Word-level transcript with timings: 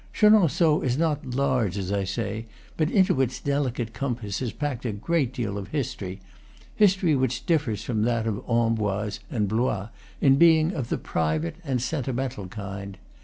Chenonceaux 0.13 0.81
is 0.81 0.97
not 0.97 1.35
large, 1.35 1.77
as 1.77 1.91
I 1.91 2.05
say, 2.05 2.47
but 2.75 2.89
into 2.89 3.21
its 3.21 3.39
delicate 3.39 3.93
compass 3.93 4.41
is 4.41 4.51
packed 4.51 4.83
a 4.83 4.91
great 4.91 5.31
deal 5.31 5.59
of 5.59 5.67
history, 5.67 6.19
history 6.75 7.15
which 7.15 7.45
differs 7.45 7.83
from 7.83 8.01
that 8.01 8.25
of 8.25 8.43
Amboise 8.49 9.19
and 9.29 9.47
Blois 9.47 9.89
in 10.19 10.37
being 10.37 10.71
of 10.73 10.89
the 10.89 10.97
private 10.97 11.57
and 11.63 11.79
sen 11.83 12.01
timental 12.05 12.49
kind. 12.49 12.97